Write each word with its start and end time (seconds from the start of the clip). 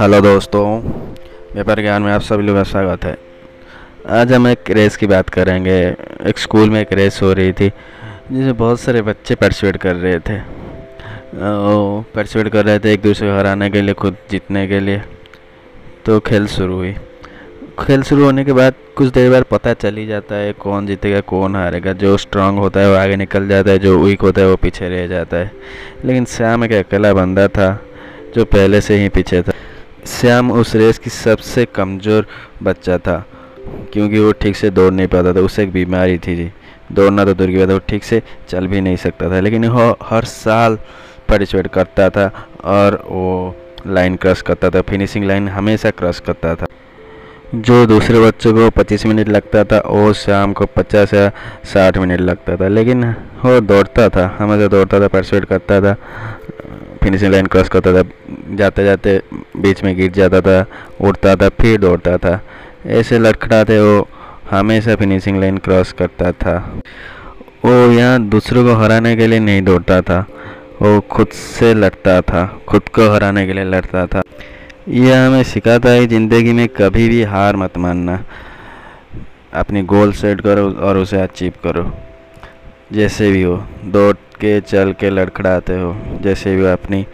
Hello 0.00 0.20
दोस्तों 0.20 0.80
व्यापार 1.54 1.80
ज्ञान 1.80 2.02
में 2.02 2.12
आप 2.12 2.20
सभी 2.20 2.42
लोगों 2.42 2.58
का 2.58 2.70
स्वागत 2.70 3.04
है। 3.04 3.18
आज 4.08 4.32
हम 4.32 4.46
एक 4.48 4.70
रेस 4.70 4.96
की 4.96 5.06
बात 5.06 5.28
करेंगे। 5.28 5.78
एक 6.28 6.38
स्कूल 6.38 6.70
में 6.70 6.80
एक 6.80 6.92
रेस 6.92 7.22
हो 7.22 7.32
रही 7.32 7.52
थी, 7.52 7.68
जिसमें 8.32 8.56
बहुत 8.56 8.80
सारे 8.80 9.02
बच्चे 9.02 9.34
पार्टिसिपेट 9.34 9.76
कर 9.76 9.96
रहे 9.96 10.18
थे। 10.18 10.38
पार्टिसिपेट 11.34 12.52
कर 12.52 12.64
रहे 12.64 12.78
थे 12.78 12.92
एक 12.92 13.02
दूसरे 13.02 13.28
को 13.28 13.38
हराने 13.38 13.70
के 13.70 13.82
लिए, 13.82 13.94
खुद 13.94 14.16
जीतने 14.30 14.68
के 14.68 14.80
लिए। 14.80 15.02
तो 16.04 16.20
खेल 16.20 16.46
शुरू 16.46 16.74
हुई। 16.74 16.94
खेल 17.78 18.02
शुरू 18.02 18.24
होने 18.24 18.44
के 18.44 18.52
बाद 18.52 18.74
कुछ 18.96 19.08
देर 19.12 19.30
बाद 19.30 19.44
पता 19.44 19.72
चल 19.74 19.96
ही 19.96 20.06
जाता 20.06 20.34
है 20.34 20.52
कौन 20.52 20.86
जीतेगा, 20.86 21.20
कौन 21.20 21.56
हारेगा। 21.56 21.92
जो 21.92 22.16
स्ट्रांग 22.16 22.58
होता 22.58 22.80
है, 22.80 22.90
वो 22.90 22.94
आगे 22.96 23.16
निकल 23.16 23.48
जाता 23.48 23.70
है, 23.70 23.78
जो 23.78 23.98
वीक 23.98 24.20
होता 24.20 24.40
है, 24.40 24.48
वो 24.48 24.56
पीछे 24.56 24.88
रह 24.88 25.06
जाता 25.06 25.36
है। 25.36 25.50
लेकिन 26.04 26.24
श्याम 26.24 26.64
एक 26.64 26.72
अकेला 26.72 27.12
बंदा 27.14 27.46
था, 27.48 27.68
जो 28.34 28.44
पहले 28.44 28.80
से 28.80 28.96
ही 28.96 29.08
पीछे 29.08 29.42
था। 29.42 29.52
श्याम 30.06 30.52
उस 30.52 30.74
रेस 30.76 30.98
की 30.98 31.10
सबसे 31.10 31.64
कमज़ोर 31.64 32.26
बच्चा 32.62 32.98
था, 32.98 33.24
क्योंकि 33.92 34.18
वो 34.18 34.32
ठीक 34.32 34.56
से 34.56 34.70
दौड़ 34.70 34.92
नहीं 34.92 35.06
पाता 35.06 35.32
था। 35.32 35.40
उसे 35.40 35.62
एक 35.62 35.72
बीमारी 35.72 36.18
थी 36.18 36.36
जी। 36.36 36.50
दौड़ना 36.92 37.24
तो 37.24 37.34
दूर 37.34 37.50
की 37.50 37.58
बात 37.58 37.70
वो 37.70 37.78
ठीक 37.88 38.04
से 38.04 38.22
चल 38.48 38.66
भी 38.66 38.80
नहीं 38.80 38.96
सकता 38.96 39.30
था। 39.30 39.40
लेकिन 39.40 39.68
वो 39.68 39.96
हर 40.02 40.24
साल 40.24 40.78
पार्टिसिपेट 41.28 41.66
करता 41.66 42.08
था 42.10 42.30
और 42.64 43.02
वो 43.06 43.54
लाइन 43.86 44.16
क्रॉस 44.16 44.42
करता 44.42 44.70
था। 44.70 44.80
फिनिशिंग 44.80 45.24
लाइन 45.24 45.48
हमेशा 45.48 45.90
क्रॉस 45.90 46.20
करता 46.20 46.54
था। 46.54 46.66
जो 47.56 47.86
दूसरे 47.86 48.20
बच्चों 48.20 48.52
को 48.54 48.68
25 48.70 49.04
मिनट 49.06 49.28
लगता 49.28 49.64
था, 49.64 49.78
वो 49.86 50.12
शाम 50.12 50.52
को 50.52 50.64
50 50.66 51.14
या 51.14 51.30
60 51.64 51.98
मिनट 51.98 52.20
लगता 52.20 52.56
था। 52.56 52.68
लेकिन 52.68 53.04
वो 53.44 53.60
दौड़ता 53.60 54.08
था, 54.08 54.36
हमेशा 54.38 54.66
दौड़ता 54.66 55.00
था 55.00 55.08
पार्टिसिपेट 55.08 55.44
करता 55.44 55.80
था 55.80 55.94
फिनिशिंग 57.02 57.32
लाइन 57.32 57.46
क्रॉस 57.46 57.68
करता 57.68 57.92
था, 57.92 58.02
जाते 58.56 58.84
जाते 58.84 59.20
बीच 59.56 59.82
में 59.84 59.96
गिर 59.96 60.12
जाता 60.12 60.40
था 60.40 60.66
उठता 61.00 61.36
था, 61.36 61.48
फिर 61.48 61.80
दौड़ता 61.80 62.16
था। 62.16 62.40
ऐसे 62.86 63.18
लड़खड़ाते 63.18 63.80
वो 63.80 64.08
हमेशा 64.50 64.94
फिनिशिंग 64.94 65.40
लाइन 65.40 65.58
क्रॉस 65.58 65.92
करता 65.92 66.32
था। 66.32 66.56
वो 67.64 67.72
यहाँ 67.92 68.20
दूसरों 68.28 68.64
को 68.64 68.74
हराने 68.74 69.16
के 69.16 69.26
लिए 69.26 69.38
नहीं 69.38 69.62
दौड़ता 69.62 70.00
था, 70.00 70.26
वो 70.82 71.00
खुद 71.00 71.28
से 71.28 71.74
लड़ता 71.74 72.20
था, 72.20 72.46
खुद 72.68 72.88
को 72.88 73.10
हराने 73.14 73.46
के 73.46 73.52
लिए 73.52 73.64
लड़ता 73.64 74.06
था। 74.06 74.22
यह 74.86 75.26
हमें 75.26 75.42
सिखाता 75.42 75.88
है 75.88 76.06
ज़िंदगी 76.06 76.52
में 76.52 76.68
कभी 76.68 77.08
भी 77.08 77.22
हार 77.22 77.56
मत 77.56 77.78
मानना। 77.78 78.24
अपनी 79.52 79.82
गोल 79.82 80.12
सेट 80.12 80.40
करो 80.40 80.70
और 80.70 80.96
उसे 80.96 81.20
अचीव 81.20 81.52
करो। 81.64 81.90
जैसे 82.92 83.30
भी 83.30 83.42
हो, 83.42 83.56
दौड़ 83.84 84.14
के, 84.40 84.60
चल 84.60 84.92
के, 84.92 85.10
लड़खड़ाते 85.10 85.72
हो, 85.72 85.94
जैसे 86.22 86.54
भी 86.56 86.62
हो, 86.62 86.68
अपनी 86.68 87.04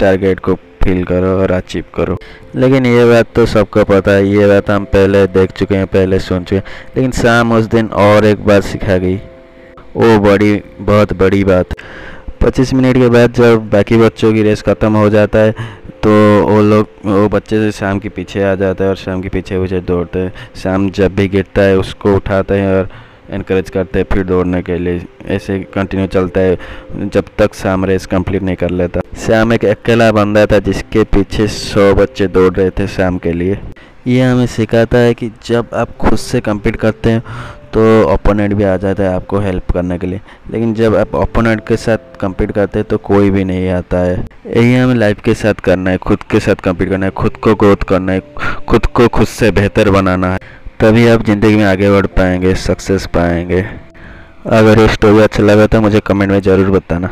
टारगेट 0.00 0.40
को 0.40 0.54
फील 0.54 1.02
करो 1.04 1.26
और 1.26 1.50
अचीव 1.50 1.84
करो। 1.94 2.16
लेकिन 2.54 2.86
ये 2.86 3.04
बात 3.04 3.32
तो 3.34 3.46
सबको 3.46 3.84
पता 3.84 4.10
है, 4.10 4.28
ये 4.28 4.46
बात 4.46 4.70
हम 4.70 4.84
पहले 4.84 5.26
देख 5.26 5.52
चुके 5.52 5.76
हैं, 5.76 5.86
पहले 5.86 6.18
सुन 6.18 6.44
चुके 6.44 6.56
हैं। 6.56 6.64
लेकिन 6.96 7.10
शाम 7.12 7.52
उस 7.52 7.64
दिन 7.64 7.88
और 7.88 8.24
एक 8.24 8.44
बात 8.44 8.62
सिखा 8.62 8.96
गई। 8.96 9.16
वो 9.96 10.18
बड़ी, 10.18 10.62
बहुत 10.80 11.12
बड़ी 11.12 11.42
बात। 11.44 11.74
पच्चीस 12.42 12.72
मिनट 12.74 12.96
के 12.96 13.08
बाद 13.08 13.32
जब 13.32 13.68
बाकी 13.70 13.96
बच्चों 13.96 14.32
की 14.32 14.42
रेस 14.42 14.62
ख़त्म 14.62 14.96
हो 14.96 15.08
जाता 15.10 15.38
है 15.38 15.54
तो 16.06 16.12
वो 16.46 16.60
लोग, 16.62 16.88
वो 17.04 17.28
बच्चे 17.28 17.58
से 17.58 17.70
शाम 17.78 17.98
के 17.98 18.08
पीछे 18.08 18.42
आ 18.42 18.54
जाते 18.54 18.84
हैं 18.84 18.90
और 18.90 18.96
शाम 18.96 19.22
के 19.22 19.28
पीछे 19.28 19.58
पीछे 19.60 19.80
दौड़ते 19.80 20.18
हैं। 20.18 20.32
शाम 20.56 20.88
जब 20.90 21.14
भी 21.14 21.26
गिरता 21.28 21.62
है, 21.62 21.76
उसको 21.78 22.14
उठाते 22.16 22.54
हैं 22.54 22.74
और 22.74 22.88
इनक्रेज 23.34 23.70
करते 23.70 23.98
हैं 23.98 24.06
फिर 24.12 24.24
दौड़ने 24.24 24.62
के 24.62 24.76
लिए। 24.78 25.02
ऐसे 25.26 25.58
कंटिन्यू 25.74 26.06
चलता 26.06 26.40
है। 26.40 26.58
जब 27.08 27.24
तक 27.38 27.54
शाम 27.54 27.84
रेस 27.84 28.06
कंप्लीट 28.06 28.42
नहीं 28.42 28.56
कर 28.56 28.70
लेता। 28.70 29.00
शाम 29.26 29.52
एक 29.52 29.64
अकेला 29.64 30.10
बंदा 30.12 30.46
था 30.46 30.58
जिसके 30.58 31.04
पीछे 31.04 31.48
सौ 31.48 31.92
बच्चे 31.94 32.26
दौड़ 32.28 32.52
रहे 32.54 32.70
थे 32.70 32.86
शाम 32.86 33.18
के 33.18 33.32
लिए। 33.32 33.58
ये 34.06 34.22
हमें 34.22 34.46
सिखाता 34.46 34.98
है 34.98 35.14
कि 35.14 35.30
जब 35.46 35.74
आप 35.74 35.96
खुद 35.96 36.18
से 36.18 36.40
कम्पीट 36.40 36.76
करते 36.76 37.10
हैं 37.10 37.22
तो 37.72 37.82
ओपोनेंट 38.12 38.54
भी 38.54 38.64
आ 38.64 38.76
जाता 38.76 39.02
है 39.02 39.14
आपको 39.14 39.38
हेल्प 39.40 39.72
करने 39.72 39.98
के 39.98 40.06
लिए। 40.06 40.20
लेकिन 40.50 40.74
जब 40.74 40.96
आप 40.96 41.14
ओपोनेंट 41.14 41.66
के 41.68 41.76
साथ 41.76 42.16
कम्पीट 42.20 42.52
करते 42.52 42.78
हैं 42.78 42.88
तो 42.90 42.98
कोई 42.98 43.30
भी 43.30 43.44
नहीं 43.44 43.68
आता 43.70 43.98
है। 43.98 44.25
यही 44.46 44.74
हमें 44.74 44.94
लाइफ 44.94 45.20
के 45.20 45.34
साथ 45.34 45.54
करना 45.54 45.90
है, 45.90 45.96
खुद 45.98 46.22
के 46.22 46.40
साथ 46.40 46.54
कम्पीट 46.54 46.88
करना 46.88 47.06
है, 47.06 47.12
खुद 47.12 47.36
को 47.36 47.54
ग्रोथ 47.54 47.82
करना 47.88 48.12
है, 48.12 48.20
खुद 48.68 48.86
को 48.86 49.08
खुद 49.08 49.26
से 49.26 49.50
बेहतर 49.50 49.90
बनाना 49.90 50.32
है। 50.32 50.38
तभी 50.80 51.06
आप 51.08 51.24
ज़िंदगी 51.26 51.56
में 51.56 51.64
आगे 51.64 51.90
बढ़ 51.90 52.06
पाएँगे 52.06 52.54
सक्सेस 52.54 53.06
पाएँगे। 53.14 53.64
अगर 54.48 54.78
ये 54.78 54.88
स्टोरी 54.88 55.22
अच्छा 55.22 55.42
लगा 55.42 55.66
तो 55.66 55.80
मुझे 55.80 56.00
कमेंट 56.00 56.30
में 56.32 56.40
ज़रूर 56.40 56.70
बताना। 56.70 57.08